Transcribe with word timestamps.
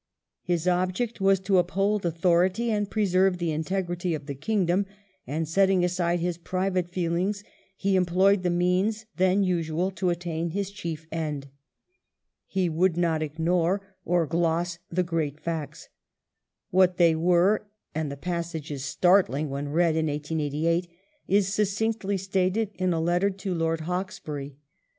His 0.41 0.67
object 0.67 1.21
was 1.21 1.39
to 1.41 1.59
uphold 1.59 2.07
authority 2.07 2.71
and 2.71 2.89
preserve 2.89 3.37
the 3.37 3.51
integrity 3.51 4.15
of 4.15 4.25
the 4.25 4.33
kingdom, 4.33 4.87
and, 5.27 5.47
setting 5.47 5.85
aside 5.85 6.19
his 6.19 6.39
private 6.39 6.89
feelings, 6.89 7.43
he 7.77 7.95
employed 7.95 8.41
the 8.41 8.49
means 8.49 9.05
then 9.17 9.43
usual 9.43 9.91
to 9.91 10.09
attain 10.09 10.49
his 10.49 10.71
chief 10.71 11.05
end. 11.11 11.49
He 12.47 12.67
would 12.67 12.97
not 12.97 13.21
ignore 13.21 13.79
or 14.03 14.25
gloss 14.25 14.79
the 14.89 15.01
IV 15.01 15.13
IRELAND 15.13 15.27
IN 15.27 15.35
1807 16.71 16.71
^ 16.71 16.71
great 16.71 16.71
facts. 16.71 16.71
What 16.71 16.97
they 16.97 17.13
were, 17.15 17.67
and 17.93 18.11
the 18.11 18.17
passage 18.17 18.71
is 18.71 18.83
start 18.83 19.29
ling 19.29 19.51
when 19.51 19.69
read 19.69 19.95
in 19.95 20.07
1888, 20.07 20.87
is 21.27 21.53
succinctly 21.53 22.17
stated 22.17 22.71
in 22.73 22.91
a 22.91 22.99
letter 22.99 23.29
to 23.29 23.53
Lord 23.53 23.81
Hawkesbury. 23.81 24.55